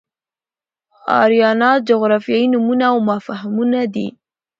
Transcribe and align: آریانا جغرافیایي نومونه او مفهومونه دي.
آریانا 1.21 1.71
جغرافیایي 1.89 2.47
نومونه 2.53 2.85
او 2.93 2.97
مفهومونه 3.09 3.81
دي. 3.93 4.07